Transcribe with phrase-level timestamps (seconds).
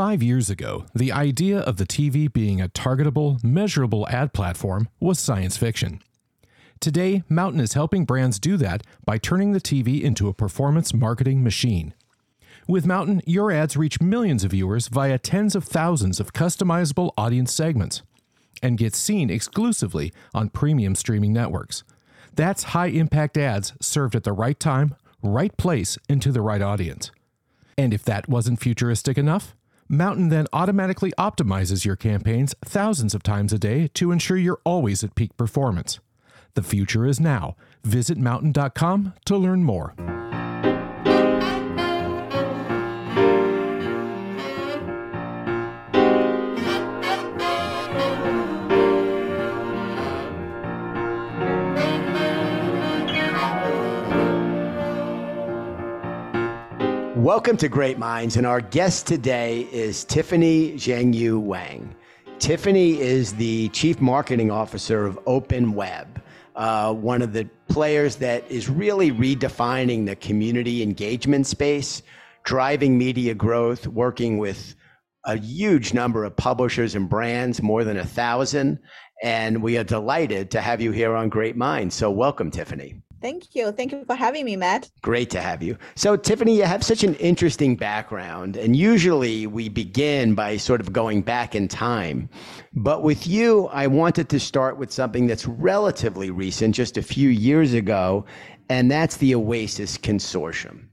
[0.00, 5.20] Five years ago, the idea of the TV being a targetable, measurable ad platform was
[5.20, 6.00] science fiction.
[6.80, 11.44] Today, Mountain is helping brands do that by turning the TV into a performance marketing
[11.44, 11.92] machine.
[12.66, 17.52] With Mountain, your ads reach millions of viewers via tens of thousands of customizable audience
[17.52, 18.00] segments
[18.62, 21.84] and get seen exclusively on premium streaming networks.
[22.34, 26.62] That's high impact ads served at the right time, right place, and to the right
[26.62, 27.10] audience.
[27.76, 29.54] And if that wasn't futuristic enough,
[29.92, 35.02] Mountain then automatically optimizes your campaigns thousands of times a day to ensure you're always
[35.02, 35.98] at peak performance.
[36.54, 37.56] The future is now.
[37.82, 39.96] Visit mountain.com to learn more.
[57.20, 61.94] Welcome to Great Minds, and our guest today is Tiffany Xingyu Wang.
[62.38, 66.06] Tiffany is the Chief Marketing Officer of OpenWeb,
[66.56, 72.02] uh, one of the players that is really redefining the community engagement space,
[72.44, 74.74] driving media growth, working with
[75.26, 78.78] a huge number of publishers and brands, more than a thousand.
[79.22, 81.94] And we are delighted to have you here on Great Minds.
[81.94, 83.02] So, welcome, Tiffany.
[83.20, 83.70] Thank you.
[83.72, 84.90] Thank you for having me, Matt.
[85.02, 85.76] Great to have you.
[85.94, 90.92] So, Tiffany, you have such an interesting background, and usually we begin by sort of
[90.92, 92.30] going back in time.
[92.72, 97.28] But with you, I wanted to start with something that's relatively recent, just a few
[97.28, 98.24] years ago,
[98.70, 100.86] and that's the Oasis Consortium.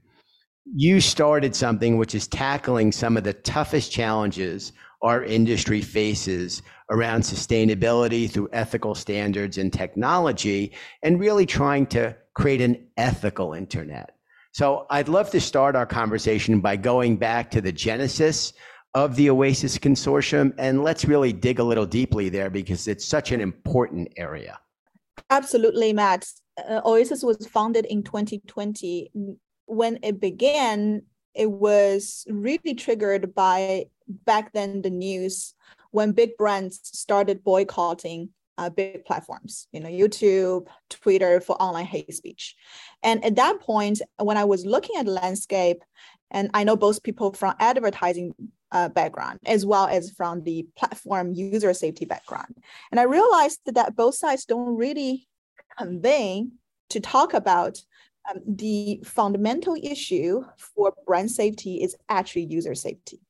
[0.74, 7.22] You started something which is tackling some of the toughest challenges our industry faces around
[7.22, 10.72] sustainability through ethical standards and technology,
[11.02, 14.16] and really trying to create an ethical internet.
[14.52, 18.52] So I'd love to start our conversation by going back to the genesis
[18.94, 23.32] of the Oasis Consortium, and let's really dig a little deeply there because it's such
[23.32, 24.58] an important area.
[25.30, 26.26] Absolutely, Matt.
[26.68, 29.10] Uh, Oasis was founded in 2020.
[29.66, 31.02] When it began,
[31.34, 33.86] it was really triggered by
[34.24, 35.54] back then the news
[35.90, 42.12] when big brands started boycotting uh, big platforms, you know, YouTube, Twitter for online hate
[42.12, 42.56] speech.
[43.02, 45.82] And at that point, when I was looking at the landscape,
[46.30, 48.34] and I know both people from advertising
[48.70, 52.56] uh, background as well as from the platform user safety background,
[52.90, 55.28] and I realized that both sides don't really
[55.78, 56.46] convey
[56.90, 57.78] to talk about
[58.28, 63.20] um, the fundamental issue for brand safety is actually user safety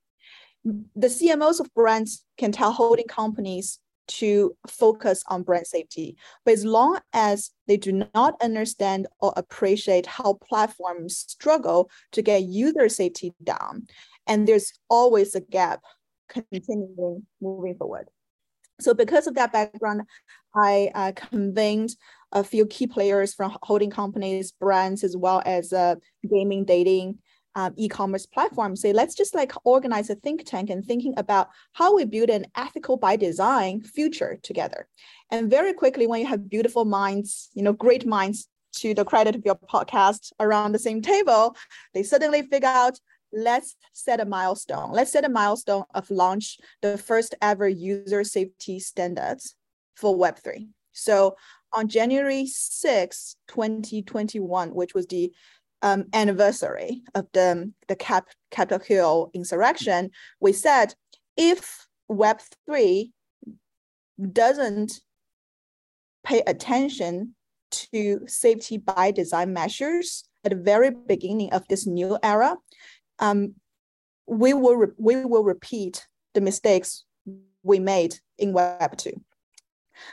[0.94, 6.16] the CMOs of brands can tell holding companies to focus on brand safety.
[6.44, 12.42] But as long as they do not understand or appreciate how platforms struggle to get
[12.42, 13.86] user safety down,
[14.26, 15.82] and there's always a gap
[16.28, 18.08] continuing moving forward.
[18.80, 20.02] So because of that background,
[20.54, 21.90] I uh, convened
[22.32, 25.96] a few key players from holding companies, brands, as well as uh,
[26.30, 27.18] gaming, dating,
[27.58, 28.76] um, e-commerce platform.
[28.76, 32.46] Say let's just like organize a think tank and thinking about how we build an
[32.56, 34.86] ethical by design future together.
[35.32, 39.34] And very quickly when you have beautiful minds you know great minds to the credit
[39.34, 41.56] of your podcast around the same table
[41.94, 43.00] they suddenly figure out
[43.32, 44.92] let's set a milestone.
[44.92, 49.56] Let's set a milestone of launch the first ever user safety standards
[49.97, 51.34] for web3 so
[51.72, 55.32] on january 6 2021 which was the
[55.83, 60.94] um, anniversary of the, the Cap, Capitol Hill insurrection, we said
[61.37, 63.11] if Web3
[64.33, 65.00] doesn't
[66.25, 67.34] pay attention
[67.71, 72.56] to safety by design measures at the very beginning of this new era,
[73.19, 73.55] um,
[74.27, 77.05] we, will we will repeat the mistakes
[77.62, 79.12] we made in Web 2.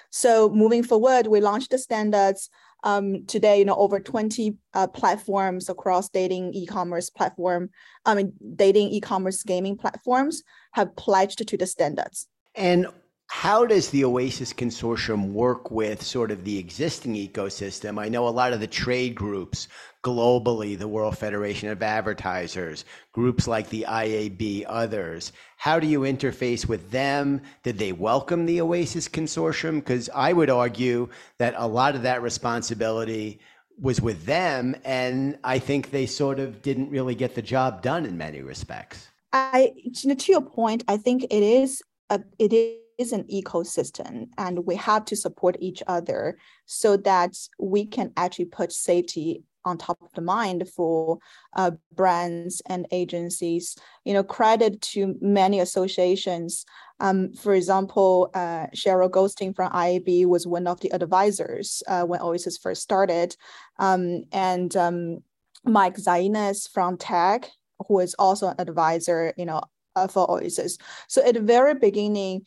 [0.10, 2.50] So moving forward, we launched the standards
[2.86, 7.72] um, today, you know, over 20 uh, platforms across dating e-commerce platform,
[8.06, 12.28] I mean, dating e-commerce gaming platforms have pledged to the standards.
[12.54, 12.88] And
[13.28, 18.00] how does the Oasis Consortium work with sort of the existing ecosystem?
[18.00, 19.68] I know a lot of the trade groups
[20.04, 25.32] globally, the World Federation of Advertisers, groups like the IAB, others.
[25.58, 27.42] How do you interface with them?
[27.64, 29.76] Did they welcome the Oasis Consortium?
[29.76, 33.40] Because I would argue that a lot of that responsibility
[33.80, 38.06] was with them, and I think they sort of didn't really get the job done
[38.06, 39.08] in many respects.
[39.34, 39.74] I,
[40.04, 44.76] to your point, I think it is a, it is is an ecosystem and we
[44.76, 50.12] have to support each other so that we can actually put safety on top of
[50.14, 51.18] the mind for
[51.58, 53.76] uh, brands and agencies.
[54.06, 56.66] You know, credit to many associations.
[57.00, 62.22] Um, for example, uh, Cheryl Goldstein from IAB was one of the advisors uh, when
[62.22, 63.36] Oasis first started,
[63.80, 65.24] um, and um,
[65.66, 67.48] Mike Zaneis from Tag,
[67.88, 69.34] who is also an advisor.
[69.36, 69.62] You know,
[69.96, 70.78] uh, for Oasis.
[71.08, 72.46] So at the very beginning,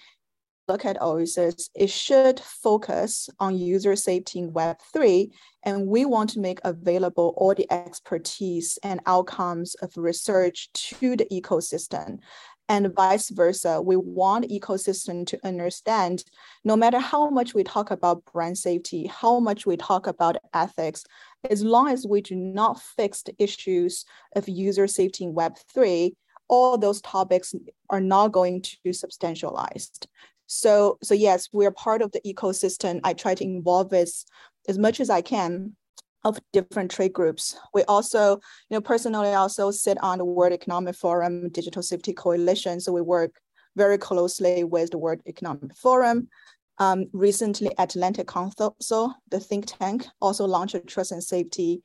[0.69, 5.31] look at Oasis, it should focus on user safety in Web3.
[5.65, 11.27] And we want to make available all the expertise and outcomes of research to the
[11.33, 12.19] ecosystem.
[12.71, 16.23] And vice versa, we want ecosystem to understand
[16.65, 21.05] no matter how much we talk about brand safety, how much we talk about ethics,
[21.49, 24.05] as long as we do not fix the issues
[24.37, 26.13] of user safety in Web3,
[26.49, 27.55] all those topics
[27.89, 30.07] are not going to be substantialized.
[30.49, 33.01] So, so yes, we're part of the ecosystem.
[33.05, 34.25] I try to involve as,
[34.67, 35.77] as much as I can
[36.25, 37.57] of different trade groups.
[37.75, 38.37] We also,
[38.69, 42.81] you know, personally also sit on the World Economic Forum Digital Safety Coalition.
[42.81, 43.39] So we work
[43.77, 46.29] very closely with the World Economic Forum.
[46.79, 51.83] Um, recently, Atlantic Council, the think tank, also launched a trust and safety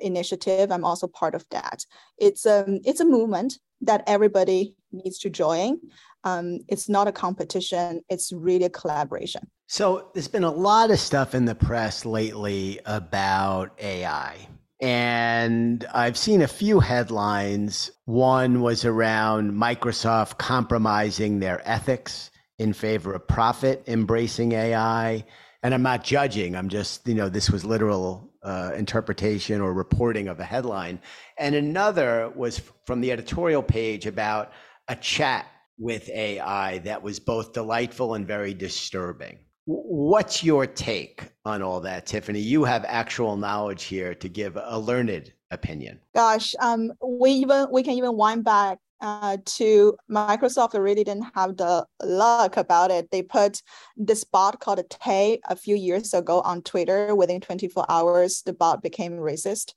[0.00, 0.70] initiative.
[0.70, 1.84] I'm also part of that.
[2.18, 5.80] It's um, it's a movement that everybody needs to join.
[6.24, 9.48] Um, it's not a competition, it's really a collaboration.
[9.68, 14.48] So, there's been a lot of stuff in the press lately about AI.
[14.80, 17.90] And I've seen a few headlines.
[18.06, 25.24] One was around Microsoft compromising their ethics in favor of profit, embracing AI.
[25.62, 30.28] And I'm not judging, I'm just, you know, this was literal uh, interpretation or reporting
[30.28, 31.00] of a headline.
[31.38, 34.52] And another was from the editorial page about
[34.88, 35.46] a chat
[35.78, 39.38] with AI that was both delightful and very disturbing.
[39.64, 42.40] What's your take on all that, Tiffany?
[42.40, 46.00] You have actual knowledge here to give a learned opinion.
[46.14, 51.56] Gosh, um, we even we can even wind back uh, to Microsoft really didn't have
[51.56, 53.10] the luck about it.
[53.10, 53.62] They put
[53.96, 57.14] this bot called Tay a few years ago on Twitter.
[57.14, 59.74] Within 24 hours, the bot became racist.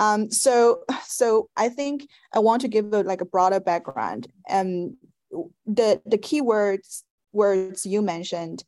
[0.00, 4.28] Um, so, so I think I want to give a, like a broader background.
[4.48, 4.96] And
[5.34, 7.02] um, the the keywords
[7.32, 8.64] words you mentioned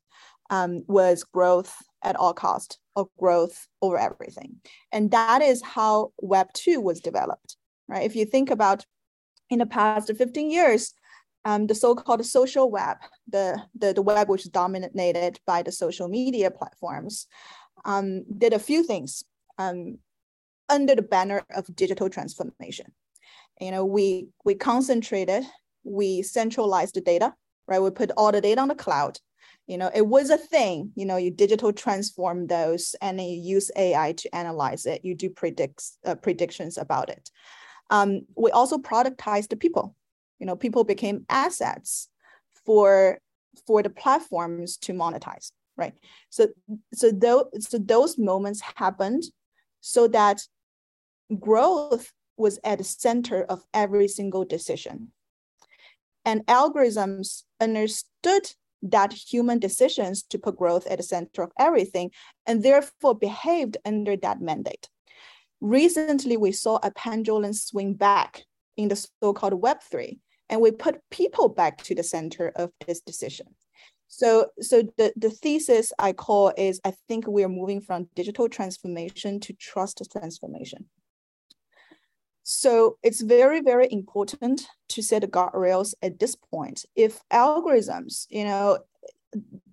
[0.50, 4.56] um, was growth at all cost or growth over everything,
[4.90, 7.56] and that is how Web two was developed.
[7.88, 8.04] Right?
[8.04, 8.84] If you think about
[9.50, 10.92] in the past 15 years,
[11.44, 12.96] um, the so-called social web,
[13.28, 17.26] the, the, the web which is dominated by the social media platforms,
[17.84, 19.24] um, did a few things
[19.58, 19.98] um,
[20.68, 22.86] under the banner of digital transformation.
[23.60, 25.44] You know, we, we concentrated,
[25.84, 27.32] we centralized the data,
[27.68, 27.80] right?
[27.80, 29.20] We put all the data on the cloud.
[29.66, 33.54] You know, it was a thing, you know, you digital transform those and then you
[33.54, 35.04] use AI to analyze it.
[35.04, 37.30] You do predicts, uh, predictions about it.
[37.90, 39.94] Um, we also productized the people.
[40.38, 42.08] You know, people became assets
[42.64, 43.18] for
[43.66, 45.94] for the platforms to monetize, right?
[46.30, 46.48] So
[46.92, 49.24] so those so those moments happened
[49.80, 50.42] so that
[51.38, 55.12] growth was at the center of every single decision.
[56.24, 58.50] And algorithms understood
[58.82, 62.10] that human decisions to put growth at the center of everything
[62.46, 64.88] and therefore behaved under that mandate.
[65.60, 68.42] Recently, we saw a pendulum swing back
[68.76, 70.18] in the so-called Web3,
[70.50, 73.46] and we put people back to the center of this decision.
[74.08, 78.48] So, so the, the thesis I call is I think we are moving from digital
[78.48, 80.86] transformation to trust transformation.
[82.44, 86.84] So it's very, very important to set the guardrails at this point.
[86.94, 88.78] If algorithms, you know,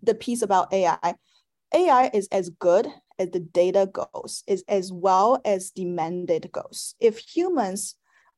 [0.01, 1.13] the piece about AI,
[1.73, 2.87] AI is as good
[3.23, 6.95] as the data goes, is as well as demanded goes.
[6.99, 7.95] If humans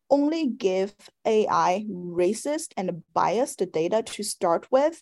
[0.10, 0.94] only give
[1.26, 5.02] AI racist and biased data to start with,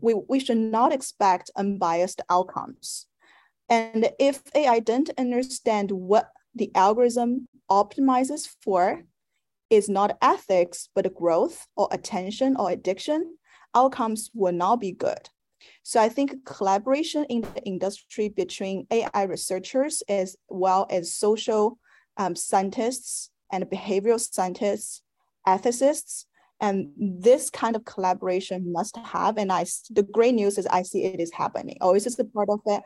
[0.00, 3.06] we, we should not expect unbiased outcomes.
[3.68, 9.04] And if AI didn't understand what the algorithm optimizes for
[9.70, 13.36] is not ethics, but growth or attention or addiction,
[13.74, 15.30] outcomes will not be good.
[15.82, 21.78] So I think collaboration in the industry between AI researchers as well as social
[22.16, 25.02] um, scientists and behavioral scientists,
[25.46, 26.24] ethicists,
[26.60, 29.36] and this kind of collaboration must have.
[29.36, 31.76] And I, the great news is I see it is happening.
[31.82, 32.82] Oasis is a part of it.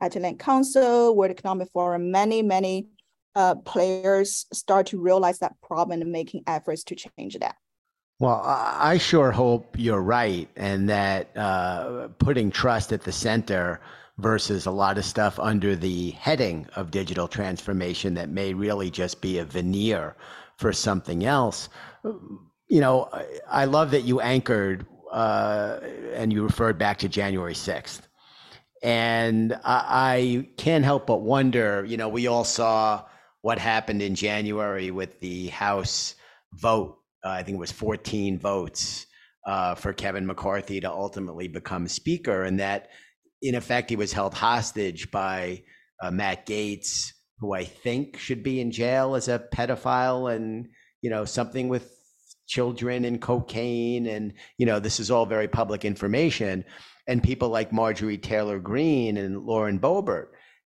[0.00, 2.88] Atlantic Council, World Economic Forum, many, many
[3.34, 7.56] uh, players start to realize that problem and making efforts to change that.
[8.20, 13.80] Well, I sure hope you're right and that uh, putting trust at the center
[14.18, 19.20] versus a lot of stuff under the heading of digital transformation that may really just
[19.20, 20.16] be a veneer
[20.56, 21.68] for something else.
[22.02, 23.08] You know,
[23.48, 25.78] I love that you anchored uh,
[26.12, 28.00] and you referred back to January 6th.
[28.82, 29.84] And I,
[30.44, 33.04] I can't help but wonder, you know, we all saw
[33.42, 36.16] what happened in January with the House
[36.52, 36.97] vote.
[37.24, 39.06] Uh, I think it was 14 votes
[39.46, 42.88] uh, for Kevin McCarthy to ultimately become Speaker, and that
[43.42, 45.62] in effect he was held hostage by
[46.02, 50.68] uh, Matt Gaetz, who I think should be in jail as a pedophile and
[51.02, 51.94] you know something with
[52.46, 56.64] children and cocaine, and you know this is all very public information.
[57.06, 60.28] And people like Marjorie Taylor Greene and Lauren Boebert,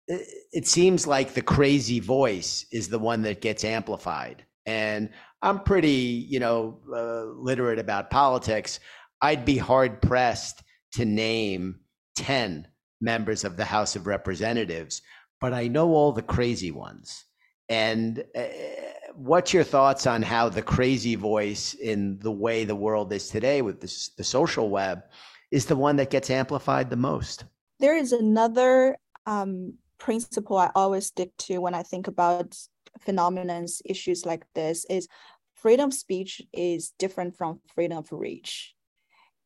[0.09, 4.45] it seems like the crazy voice is the one that gets amplified.
[4.67, 5.11] And
[5.43, 8.81] I'm pretty, you know, uh, literate about politics.
[9.21, 11.81] I'd be hard pressed to name
[12.17, 12.67] 10
[13.01, 15.03] members of the House of Representatives,
[15.41, 17.25] but I know all the crazy ones.
[17.69, 18.45] And uh,
[19.15, 23.63] what's your thoughts on how the crazy voice in the way the world is today
[23.63, 25.03] with this, the social web
[25.51, 27.45] is the one that gets amplified the most?
[27.81, 32.57] There is another um, principle I always stick to when I think about
[33.01, 35.09] phenomenons issues like this is
[35.55, 38.75] freedom of speech is different from freedom of reach.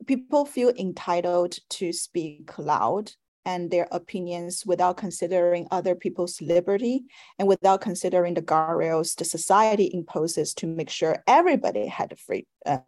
[0.06, 3.12] People feel entitled to speak loud
[3.44, 7.04] and their opinions without considering other people's liberty
[7.38, 12.78] and without considering the guardrails the society imposes to make sure everybody had free uh,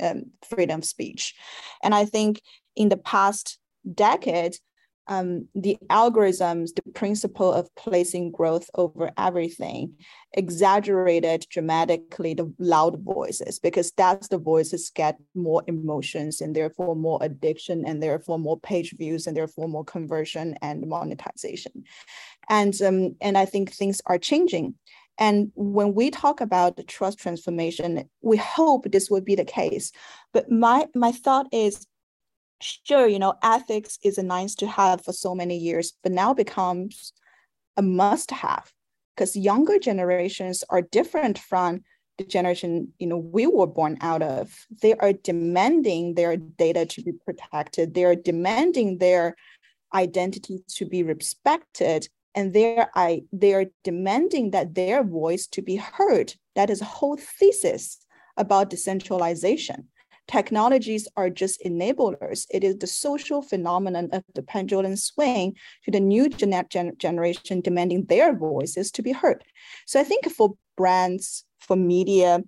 [0.00, 1.34] um, freedom of speech.
[1.82, 2.42] And I think
[2.76, 3.58] in the past
[3.92, 4.56] decade,
[5.06, 9.94] um, the algorithms, the principle of placing growth over everything,
[10.32, 17.18] exaggerated dramatically the loud voices because that's the voices get more emotions and therefore more
[17.22, 21.84] addiction and therefore more page views and therefore more conversion and monetization.
[22.48, 24.74] And um, and I think things are changing.
[25.18, 29.92] And when we talk about the trust transformation, we hope this would be the case.
[30.32, 31.86] But my my thought is
[32.64, 36.34] sure, you know, ethics is a nice to have for so many years, but now
[36.34, 37.12] becomes
[37.76, 38.72] a must have
[39.14, 41.82] because younger generations are different from
[42.18, 44.66] the generation you know we were born out of.
[44.82, 47.94] They are demanding their data to be protected.
[47.94, 49.34] They are demanding their
[49.92, 52.08] identity to be respected.
[52.36, 56.34] And they're I, they are demanding that their voice to be heard.
[56.54, 57.98] That is a whole thesis
[58.36, 59.88] about decentralization
[60.28, 62.46] technologies are just enablers.
[62.50, 68.06] It is the social phenomenon of the pendulum swing to the new gen- generation demanding
[68.06, 69.44] their voices to be heard.
[69.86, 72.42] So I think for brands, for media,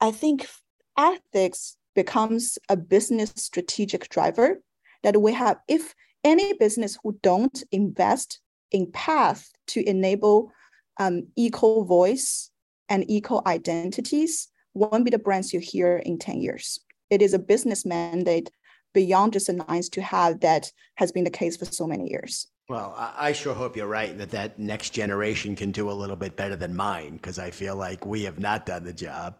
[0.00, 0.48] I think
[0.96, 4.60] ethics becomes a business strategic driver
[5.02, 5.58] that we have.
[5.68, 5.94] If
[6.24, 10.52] any business who don't invest in path to enable
[10.98, 12.50] um, eco voice
[12.88, 17.38] and equal identities won't be the brands you hear in 10 years it is a
[17.38, 18.50] business mandate
[18.94, 22.48] beyond just a nice to have that has been the case for so many years.
[22.68, 26.36] Well, I sure hope you're right that that next generation can do a little bit
[26.36, 29.36] better than mine because I feel like we have not done the job.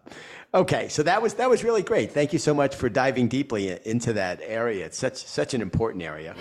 [0.54, 2.12] Okay, so that was that was really great.
[2.12, 4.86] Thank you so much for diving deeply into that area.
[4.86, 6.34] It's such such an important area.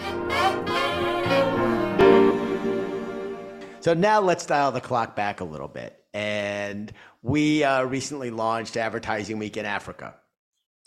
[3.82, 8.78] So now let's dial the clock back a little bit, and we uh, recently launched
[8.78, 10.16] Advertising Week in Africa.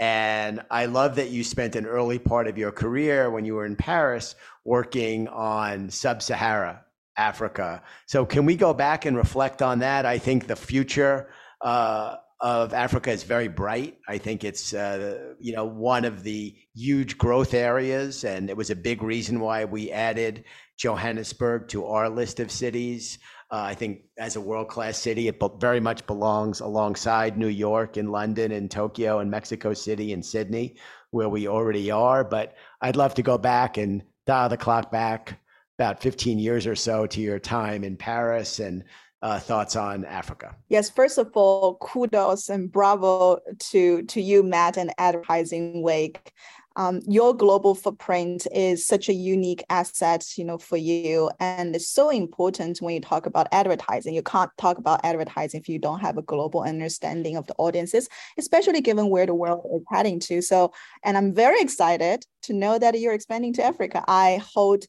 [0.00, 3.66] And I love that you spent an early part of your career when you were
[3.66, 6.82] in Paris working on sub Sahara
[7.18, 7.82] Africa.
[8.06, 10.06] So, can we go back and reflect on that?
[10.06, 11.28] I think the future
[11.60, 13.98] uh, of Africa is very bright.
[14.08, 18.70] I think it's uh, you know one of the huge growth areas, and it was
[18.70, 20.44] a big reason why we added
[20.78, 23.18] Johannesburg to our list of cities.
[23.50, 27.96] Uh, I think as a world class city, it very much belongs alongside New York
[27.96, 30.76] and London and Tokyo and Mexico City and Sydney,
[31.10, 32.22] where we already are.
[32.22, 35.40] But I'd love to go back and dial the clock back
[35.78, 38.84] about 15 years or so to your time in Paris and
[39.22, 40.54] uh, thoughts on Africa.
[40.68, 43.38] Yes, first of all, kudos and bravo
[43.70, 46.32] to to you, Matt, and Advertising Week
[46.76, 51.88] um, your global footprint is such a unique asset you know for you and it's
[51.88, 54.14] so important when you talk about advertising.
[54.14, 58.08] You can't talk about advertising if you don't have a global understanding of the audiences
[58.38, 60.40] especially given where the world is heading to.
[60.42, 60.72] So
[61.02, 64.04] and i'm very excited to know that you're expanding to africa.
[64.06, 64.84] I hold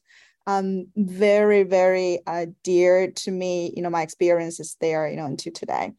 [0.46, 5.50] um, very very uh, dear to me you know my experiences there you know into
[5.50, 5.92] today.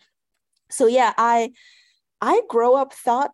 [0.69, 1.51] So yeah i
[2.21, 3.31] i grow up thought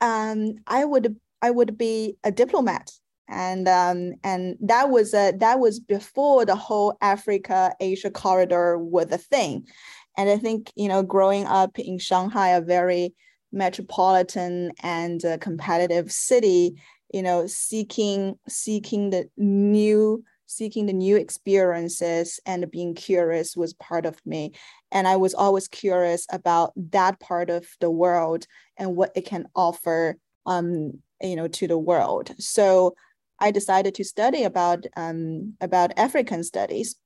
[0.00, 2.90] um, i would I would be a diplomat.
[3.28, 9.12] And um, and that was a, that was before the whole Africa Asia corridor was
[9.12, 9.68] a thing,
[10.18, 13.14] and I think you know growing up in Shanghai, a very
[13.52, 16.74] metropolitan and uh, competitive city,
[17.12, 24.04] you know, seeking seeking the new seeking the new experiences and being curious was part
[24.04, 24.52] of me.
[24.90, 29.46] And i was always curious about that part of the world and what it can
[29.54, 30.16] offer
[30.46, 32.94] um, you know to the world so
[33.38, 36.96] i decided to study about um, about african studies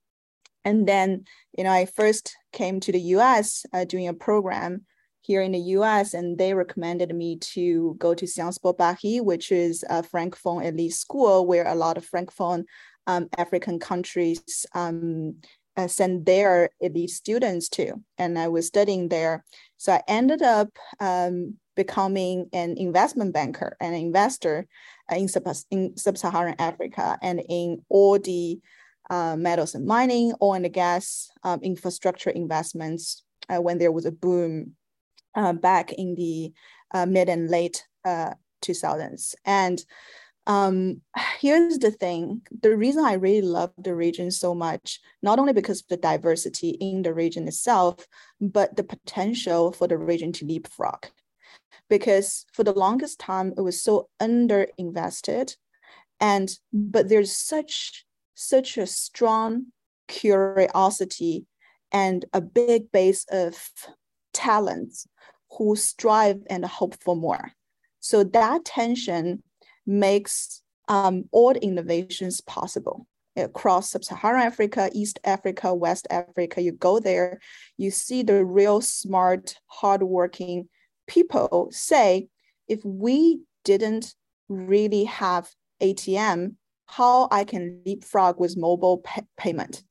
[0.64, 1.24] and then
[1.56, 4.84] you know i first came to the us uh, doing a program
[5.24, 9.50] here in the US, and they recommended me to go to Sciences Po Paris, which
[9.50, 12.64] is a Francophone elite school where a lot of Francophone
[13.06, 15.36] um, African countries um,
[15.78, 17.94] uh, send their elite students to.
[18.18, 19.44] And I was studying there.
[19.78, 20.68] So I ended up
[21.00, 24.66] um, becoming an investment banker, an investor
[25.10, 25.28] uh, in,
[25.70, 28.60] in sub-Saharan Africa and in all the
[29.10, 34.12] uh, metals and mining, oil and gas, um, infrastructure investments uh, when there was a
[34.12, 34.72] boom
[35.34, 36.52] uh, back in the
[36.92, 39.34] uh, mid and late 2000s.
[39.44, 39.84] And
[40.46, 41.00] um,
[41.40, 45.80] here's the thing the reason I really love the region so much, not only because
[45.80, 48.06] of the diversity in the region itself,
[48.40, 51.06] but the potential for the region to leapfrog.
[51.88, 55.56] Because for the longest time, it was so underinvested.
[56.20, 59.66] And but there's such such a strong
[60.08, 61.46] curiosity
[61.92, 63.70] and a big base of
[64.32, 65.06] talents
[65.58, 67.52] who strive and hope for more.
[68.00, 69.42] So that tension
[69.86, 76.60] makes um, all innovations possible across sub-Saharan Africa, East Africa, West Africa.
[76.60, 77.40] You go there,
[77.76, 80.68] you see the real smart, hardworking
[81.06, 82.28] people say,
[82.68, 84.14] if we didn't
[84.48, 85.50] really have
[85.82, 86.54] ATM,
[86.86, 89.82] how I can leapfrog with mobile pay- payment,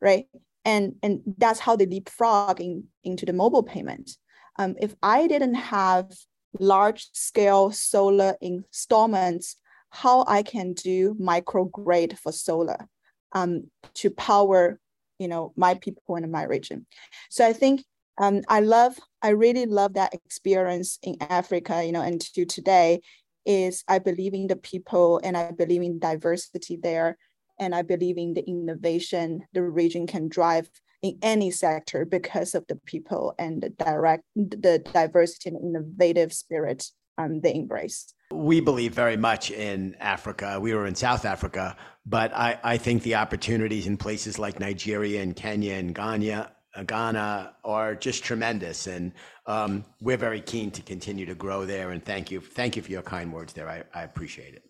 [0.00, 0.26] right?
[0.64, 4.10] And and that's how they leapfrog in, into the mobile payment.
[4.58, 6.12] Um, if I didn't have
[6.58, 9.56] large scale solar installments,
[9.90, 12.88] how I can do microgrid for solar
[13.32, 14.78] um, to power,
[15.18, 16.86] you know, my people in my region.
[17.30, 17.84] So I think
[18.20, 23.00] um, I love, I really love that experience in Africa, you know, and to today
[23.46, 27.16] is I believe in the people and I believe in diversity there.
[27.58, 30.70] And I believe in the innovation the region can drive
[31.02, 36.90] in any sector because of the people and the direct the diversity and innovative spirit
[37.16, 38.14] um, they embrace.
[38.32, 40.58] We believe very much in Africa.
[40.60, 45.22] We were in South Africa, but I, I think the opportunities in places like Nigeria
[45.22, 46.52] and Kenya and Ghana,
[46.86, 49.12] Ghana are just tremendous, and
[49.46, 51.90] um, we're very keen to continue to grow there.
[51.90, 53.68] And thank you, thank you for your kind words there.
[53.68, 54.62] I, I appreciate it.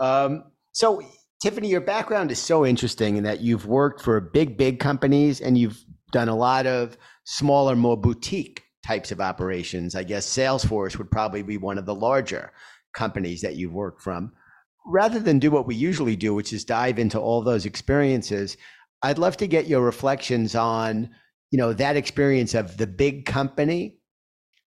[0.00, 1.02] Um, so
[1.42, 5.58] Tiffany, your background is so interesting in that you've worked for big, big companies and
[5.58, 9.94] you've done a lot of smaller, more boutique types of operations.
[9.94, 12.52] I guess Salesforce would probably be one of the larger
[12.94, 14.32] companies that you've worked from.
[14.86, 18.56] Rather than do what we usually do, which is dive into all those experiences,
[19.02, 21.10] I'd love to get your reflections on,
[21.50, 23.98] you know, that experience of the big company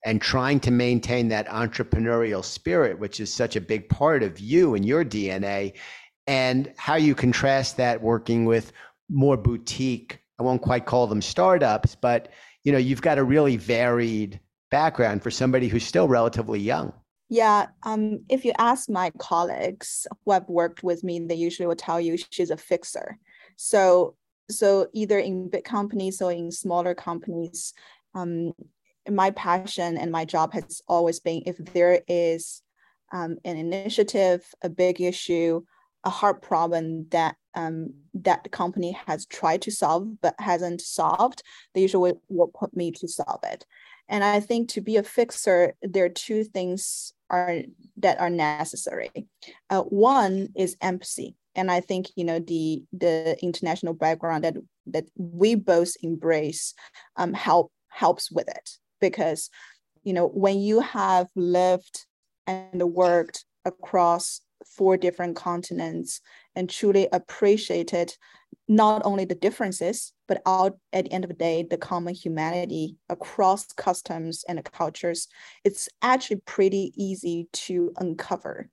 [0.05, 4.75] and trying to maintain that entrepreneurial spirit, which is such a big part of you
[4.75, 5.73] and your DNA,
[6.27, 8.71] and how you contrast that working with
[9.09, 10.19] more boutique.
[10.39, 12.31] I won't quite call them startups but
[12.63, 14.39] you know you've got a really varied
[14.71, 16.93] background for somebody who's still relatively young.
[17.29, 21.75] Yeah um, if you ask my colleagues who have worked with me they usually will
[21.75, 23.17] tell you she's a fixer.
[23.55, 24.15] So
[24.49, 27.73] so either in big companies or in smaller companies
[28.15, 28.53] um,
[29.09, 32.61] my passion and my job has always been if there is
[33.11, 35.61] um, an initiative a big issue
[36.03, 41.43] a hard problem that um, that the company has tried to solve but hasn't solved,
[41.73, 43.65] they usually will put me to solve it.
[44.07, 47.59] And I think to be a fixer, there are two things are
[47.97, 49.11] that are necessary.
[49.69, 54.55] Uh, one is empathy, and I think you know the the international background that
[54.87, 56.73] that we both embrace
[57.17, 58.69] um, help helps with it.
[59.01, 59.49] Because
[60.03, 62.05] you know when you have lived
[62.47, 66.21] and worked across four different continents
[66.55, 68.15] and truly appreciated
[68.67, 72.95] not only the differences, but out at the end of the day, the common humanity
[73.09, 75.27] across customs and cultures,
[75.63, 78.69] it's actually pretty easy to uncover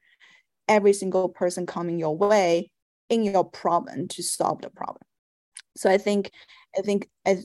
[0.69, 2.71] every single person coming your way
[3.09, 5.03] in your problem to solve the problem.
[5.77, 6.31] So I think,
[6.77, 7.39] I think, I,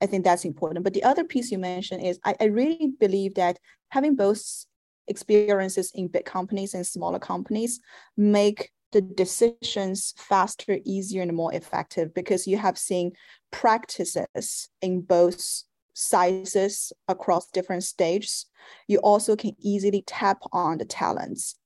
[0.00, 0.84] I think that's important.
[0.84, 4.66] But the other piece you mentioned is I, I really believe that having both
[5.08, 7.80] experiences in big companies and smaller companies
[8.16, 13.12] make the decisions faster, easier, and more effective because you have seen
[13.50, 18.46] practices in both sizes across different stages.
[18.86, 21.56] You also can easily tap on the talents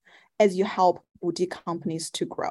[0.41, 2.51] as you help boutique companies to grow.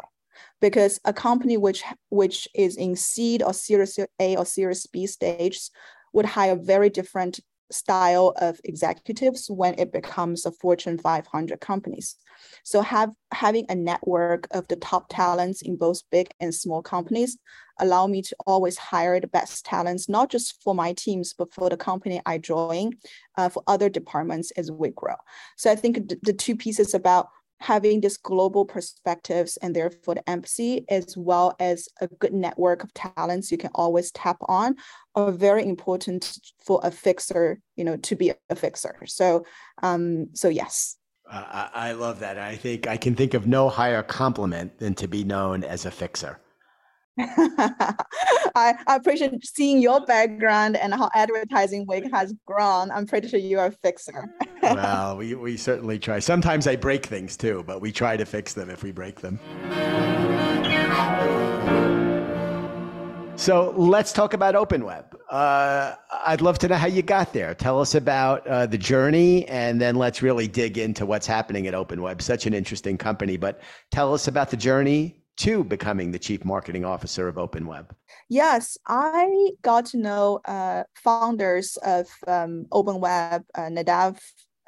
[0.59, 5.71] Because a company which which is in seed or Series A or Series B stages
[6.13, 7.39] would hire very different
[7.71, 12.15] style of executives when it becomes a Fortune 500 companies.
[12.63, 17.37] So have having a network of the top talents in both big and small companies
[17.79, 21.69] allow me to always hire the best talents, not just for my teams, but for
[21.69, 22.91] the company I join,
[23.37, 25.15] uh, for other departments as we grow.
[25.57, 27.29] So I think the, the two pieces about
[27.61, 32.93] having this global perspectives and therefore the empathy as well as a good network of
[32.93, 34.75] talents you can always tap on
[35.15, 39.45] are very important for a fixer you know to be a fixer so
[39.83, 40.97] um so yes
[41.29, 42.37] uh, I love that.
[42.37, 45.91] I think I can think of no higher compliment than to be known as a
[45.91, 46.41] fixer.
[47.19, 52.89] I, I appreciate seeing your background and how advertising week has grown.
[52.91, 54.33] I'm pretty sure you're a fixer.
[54.63, 56.19] well, we, we certainly try.
[56.19, 59.39] Sometimes I break things too, but we try to fix them if we break them.
[63.35, 65.17] So let's talk about Open Web.
[65.29, 65.95] Uh,
[66.25, 67.55] I'd love to know how you got there.
[67.55, 71.73] Tell us about uh, the journey, and then let's really dig into what's happening at
[71.73, 72.21] Open Web.
[72.21, 76.85] Such an interesting company, but tell us about the journey to becoming the chief marketing
[76.85, 77.95] officer of Open Web.
[78.29, 84.19] Yes, I got to know uh, founders of um, Open Web, uh, Nadav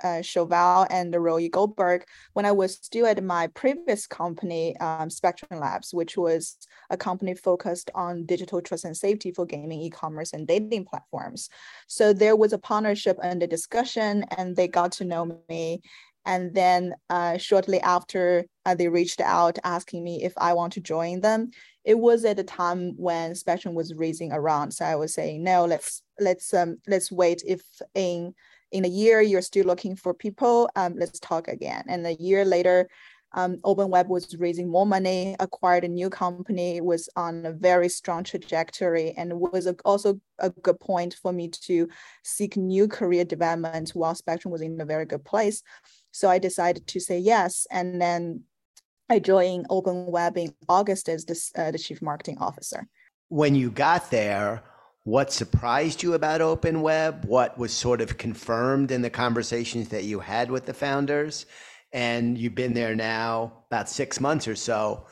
[0.03, 5.59] uh, Shoval and Roy Goldberg when I was still at my previous company, um, Spectrum
[5.59, 6.57] Labs, which was
[6.89, 11.49] a company focused on digital trust and safety for gaming, e-commerce, and dating platforms.
[11.87, 15.81] So there was a partnership and a discussion, and they got to know me.
[16.25, 20.81] And then uh, shortly after, uh, they reached out asking me if I want to
[20.81, 21.51] join them.
[21.83, 25.65] It was at a time when Spectrum was raising around, so I was saying no.
[25.65, 27.43] Let's let's um, let's wait.
[27.45, 27.61] If
[27.93, 28.33] in
[28.71, 31.83] in a year you're still looking for people, um, let's talk again.
[31.89, 32.87] And a year later,
[33.33, 37.89] um, Open Web was raising more money, acquired a new company, was on a very
[37.89, 41.87] strong trajectory, and was a, also a good point for me to
[42.23, 45.63] seek new career development while Spectrum was in a very good place.
[46.13, 47.67] So I decided to say yes.
[47.71, 48.43] And then
[49.09, 52.87] I joined Open Web in August as the, uh, the chief marketing officer.
[53.29, 54.63] When you got there,
[55.05, 57.25] what surprised you about Open Web?
[57.25, 61.47] What was sort of confirmed in the conversations that you had with the founders?
[61.91, 65.07] And you've been there now about six months or so.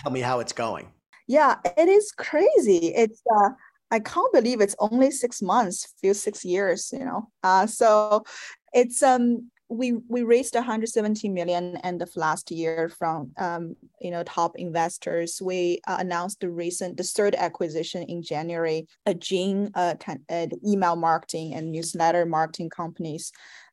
[0.00, 0.88] Tell me how it's going.
[1.26, 2.94] Yeah, it is crazy.
[2.94, 3.50] It's uh,
[3.90, 7.28] I can't believe it's only six months, feels six years, you know.
[7.42, 8.24] Uh, so
[8.72, 14.22] it's um we we raised 170 million end of last year from um, you know
[14.22, 15.40] top investors.
[15.42, 19.94] We uh, announced the recent the third acquisition in January, a Jeeng uh,
[20.30, 23.30] uh, email marketing and newsletter marketing companies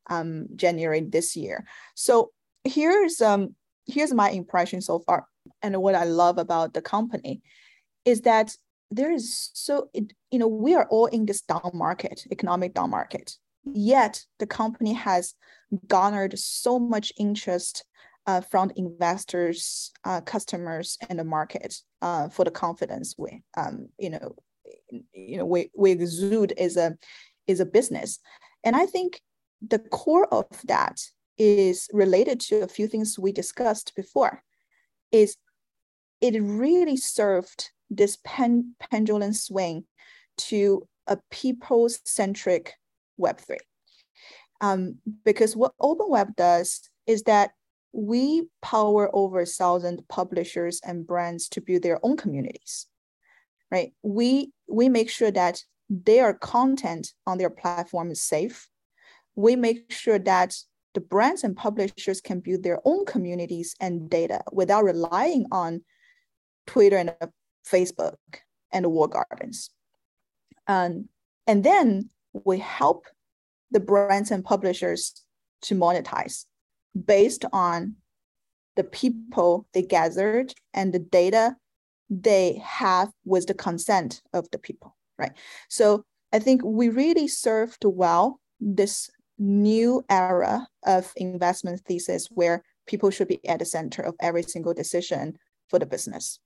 [0.10, 1.66] um, January this year.
[1.96, 2.32] So
[2.64, 3.56] here's um
[3.86, 5.28] here's my impression so far,
[5.62, 7.42] and what I love about the company
[8.04, 8.56] is that
[8.92, 12.90] there is so it, you know we are all in this down market, economic down
[12.90, 13.38] market
[13.74, 15.34] Yet the company has
[15.88, 17.86] garnered so much interest
[18.28, 24.10] uh, from investors, uh, customers, and the market uh, for the confidence we, um, you
[24.10, 24.36] know,
[25.14, 26.98] you know, we, we exude as a
[27.48, 28.20] is a business,
[28.64, 29.22] and I think
[29.66, 31.00] the core of that
[31.38, 34.42] is related to a few things we discussed before.
[35.12, 35.38] Is
[36.22, 39.86] it really served this pen, pendulum swing
[40.38, 42.74] to a people centric
[43.20, 43.58] Web3.
[44.62, 47.52] Um, because what Open Web does is that
[47.92, 52.88] we power over a thousand publishers and brands to build their own communities,
[53.72, 53.94] right?
[54.04, 58.68] We, we make sure that their content on their platform is safe.
[59.36, 60.56] We make sure that
[60.94, 65.84] the brands and publishers can build their own communities and data without relying on
[66.66, 67.14] Twitter and
[67.70, 68.16] Facebook
[68.72, 69.70] and the walled gardens.
[70.68, 71.10] Um,
[71.48, 73.06] and then we help
[73.72, 75.24] the brands and publishers
[75.62, 76.46] to monetize
[77.06, 77.96] based on
[78.76, 81.56] the people they gathered and the data
[82.10, 85.32] they have with the consent of the people, right?
[85.70, 93.10] So I think we really served well this new era of investment thesis where people
[93.10, 95.38] should be at the center of every single decision
[95.70, 96.40] for the business.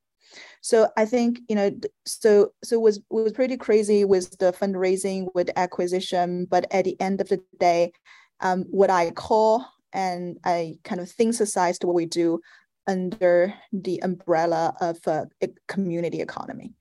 [0.62, 1.72] So I think you know,
[2.06, 7.22] so so was was pretty crazy with the fundraising, with acquisition, but at the end
[7.22, 7.94] of the day,
[8.42, 12.42] um, what I call and I kind of synthesized what we do
[12.88, 16.74] under the umbrella of a, a community economy.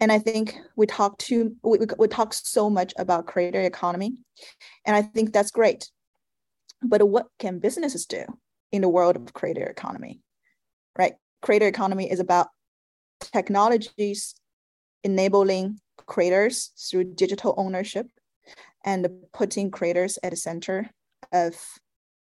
[0.00, 4.14] And I think we talk too we, we talk so much about creator economy,
[4.86, 5.90] and I think that's great.
[6.82, 8.24] But what can businesses do
[8.72, 10.20] in the world of creator economy?
[10.96, 12.48] Right, creator economy is about
[13.20, 14.34] technologies
[15.04, 18.06] enabling creators through digital ownership
[18.84, 20.90] and putting creators at the center
[21.32, 21.54] of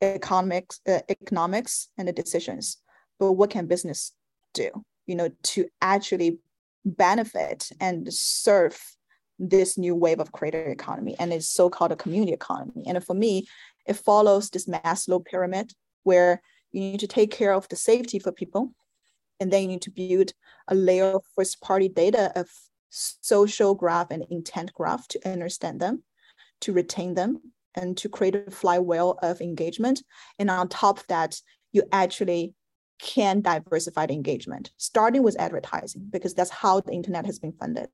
[0.01, 2.77] economics, uh, economics and the decisions.
[3.19, 4.13] But what can business
[4.53, 4.69] do,
[5.07, 6.39] you know, to actually
[6.85, 8.79] benefit and serve
[9.37, 12.83] this new wave of creator economy and it's so-called a community economy.
[12.85, 13.47] And for me,
[13.85, 18.31] it follows this Maslow pyramid where you need to take care of the safety for
[18.31, 18.73] people,
[19.39, 20.33] and then you need to build
[20.67, 22.49] a layer of first-party data of
[22.89, 26.03] social graph and intent graph to understand them,
[26.61, 27.41] to retain them,
[27.75, 30.01] and to create a flywheel of engagement.
[30.39, 31.39] And on top of that,
[31.71, 32.55] you actually
[32.99, 37.87] can diversify the engagement, starting with advertising, because that's how the internet has been funded,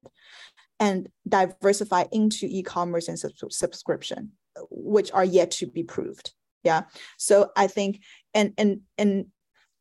[0.80, 4.32] and diversify into e-commerce and sub- subscription,
[4.72, 6.34] which are yet to be proved.
[6.64, 6.84] Yeah.
[7.18, 8.02] So I think
[8.34, 9.28] and and and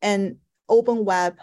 [0.01, 0.35] and
[0.69, 1.39] open web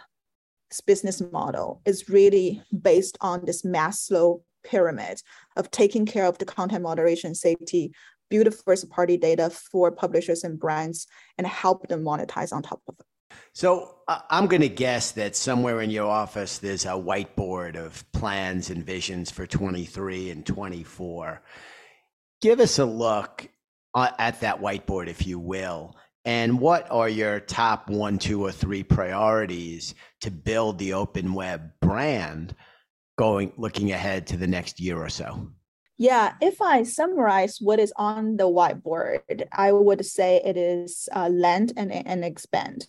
[0.81, 5.21] business model is really based on this Maslow pyramid
[5.57, 7.93] of taking care of the content moderation safety,
[8.31, 11.07] build first party data for publishers and brands,
[11.39, 13.07] and help them monetize on top of it.
[13.55, 18.71] So I'm going to guess that somewhere in your office there's a whiteboard of plans
[18.71, 21.43] and visions for 23 and 24.
[22.41, 23.49] Give us a look
[23.95, 25.95] uh, at that whiteboard, if you will.
[26.25, 31.73] And what are your top one, two, or three priorities to build the open web
[31.81, 32.55] brand
[33.19, 35.49] going looking ahead to the next year or so?
[35.99, 41.29] Yeah, if I summarize what is on the whiteboard, I would say it is uh,
[41.29, 42.87] land and, and expand.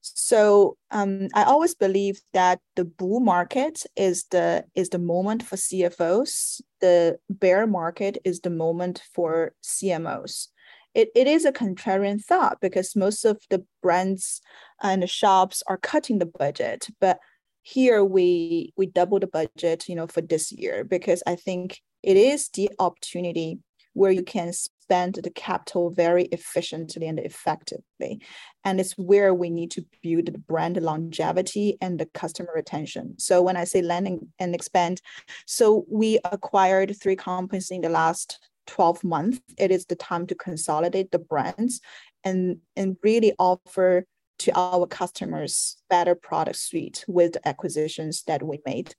[0.00, 5.56] So um, I always believe that the bull market is the is the moment for
[5.56, 6.60] CFOs.
[6.80, 10.48] The bear market is the moment for CMOs.
[10.94, 14.40] It, it is a contrarian thought because most of the brands
[14.82, 17.18] and the shops are cutting the budget, but
[17.62, 22.16] here we we double the budget, you know, for this year because I think it
[22.16, 23.58] is the opportunity
[23.94, 28.20] where you can spend the capital very efficiently and effectively.
[28.64, 33.18] And it's where we need to build the brand longevity and the customer retention.
[33.18, 35.00] So when I say land and expand,
[35.46, 39.40] so we acquired three companies in the last 12 months.
[39.58, 41.80] It is the time to consolidate the brands
[42.24, 44.06] and, and really offer
[44.40, 48.94] to our customers better product suite with the acquisitions that we made.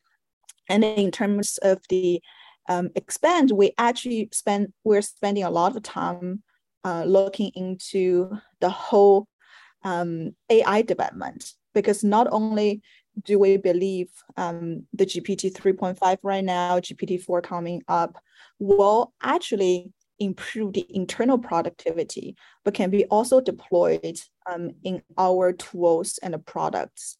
[0.69, 2.21] And in terms of the
[2.67, 6.41] um, expand, we actually spend we're spending a lot of time
[6.84, 9.28] uh, looking into the whole
[9.84, 12.82] um, AI development because not only
[13.23, 18.17] do we believe um, the GPT 3.5 right now, GPT 4 coming up,
[18.60, 26.19] will actually improve the internal productivity, but can be also deployed um, in our tools
[26.23, 27.17] and products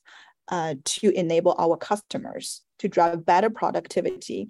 [0.50, 4.50] uh, to enable our customers to drive better productivity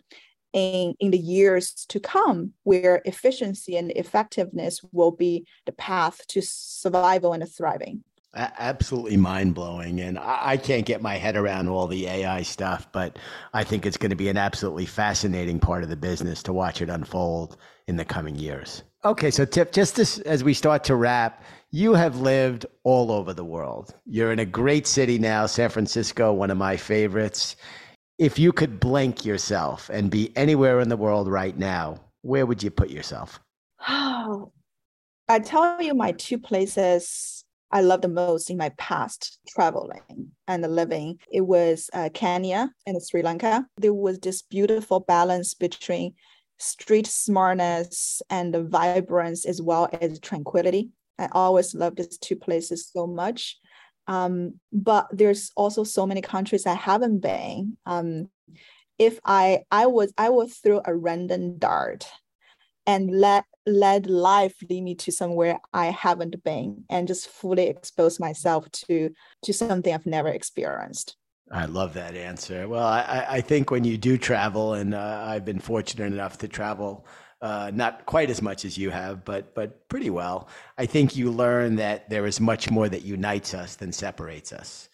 [0.53, 6.41] in, in the years to come, where efficiency and effectiveness will be the path to
[6.41, 8.03] survival and thriving.
[8.35, 9.99] Absolutely mind blowing.
[10.01, 13.17] And I can't get my head around all the AI stuff, but
[13.53, 16.81] I think it's going to be an absolutely fascinating part of the business to watch
[16.81, 18.83] it unfold in the coming years.
[19.05, 23.33] Okay, so Tip, just this, as we start to wrap, you have lived all over
[23.33, 23.93] the world.
[24.05, 27.55] You're in a great city now, San Francisco, one of my favorites
[28.17, 32.63] if you could blink yourself and be anywhere in the world right now, where would
[32.63, 33.39] you put yourself?
[33.87, 34.51] Oh,
[35.27, 37.34] I tell you my two places
[37.75, 41.19] I love the most in my past traveling and living.
[41.29, 43.67] It was uh, Kenya and Sri Lanka.
[43.75, 46.13] There was this beautiful balance between
[46.57, 50.91] street smartness and the vibrance as well as tranquility.
[51.19, 53.59] I always loved these two places so much.
[54.07, 57.75] Um, but there's also so many countries I haven't been.
[57.85, 58.29] Um,
[58.97, 62.07] if I I was I would throw a random dart
[62.87, 68.19] and let let life lead me to somewhere I haven't been and just fully expose
[68.19, 69.11] myself to
[69.43, 71.15] to something I've never experienced.
[71.51, 72.67] I love that answer.
[72.67, 76.47] Well, I, I think when you do travel, and uh, I've been fortunate enough to
[76.47, 77.05] travel
[77.41, 80.47] uh, not quite as much as you have, but but pretty well.
[80.77, 84.89] I think you learn that there is much more that unites us than separates us,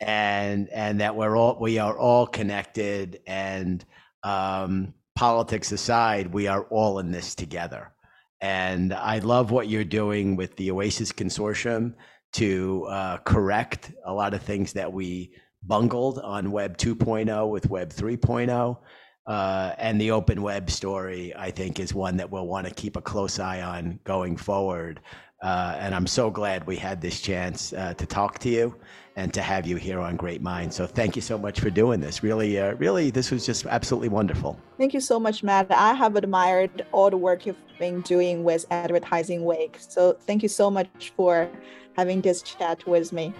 [0.00, 3.20] and and that we're all we are all connected.
[3.26, 3.84] And
[4.24, 7.92] um, politics aside, we are all in this together.
[8.40, 11.94] And I love what you're doing with the Oasis Consortium
[12.32, 17.92] to uh, correct a lot of things that we bungled on Web 2.0 with Web
[17.92, 18.78] 3.0.
[19.24, 22.96] Uh, and the open web story, I think, is one that we'll want to keep
[22.96, 25.00] a close eye on going forward.
[25.42, 28.76] Uh, and I'm so glad we had this chance uh, to talk to you
[29.16, 30.76] and to have you here on Great Minds.
[30.76, 32.22] So thank you so much for doing this.
[32.22, 34.58] Really, uh, really, this was just absolutely wonderful.
[34.78, 35.70] Thank you so much, Matt.
[35.70, 39.76] I have admired all the work you've been doing with Advertising Week.
[39.80, 41.50] So thank you so much for
[41.96, 43.34] having this chat with me.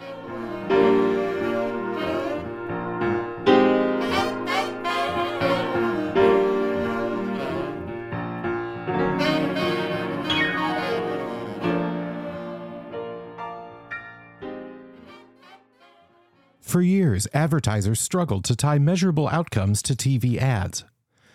[16.72, 20.86] For years, advertisers struggled to tie measurable outcomes to TV ads.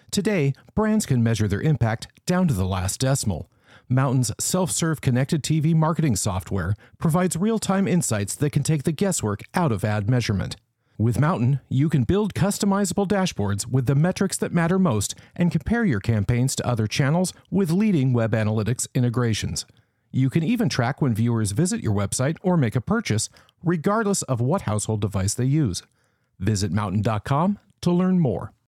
[0.09, 3.47] Today, brands can measure their impact down to the last decimal.
[3.87, 8.91] Mountain's self serve connected TV marketing software provides real time insights that can take the
[8.91, 10.55] guesswork out of ad measurement.
[10.97, 15.85] With Mountain, you can build customizable dashboards with the metrics that matter most and compare
[15.85, 19.67] your campaigns to other channels with leading web analytics integrations.
[20.17, 23.29] You can even track when viewers visit your website or make a purchase,
[23.63, 25.83] regardless of what household device they use.
[26.39, 28.51] Visit mountain.com to learn more.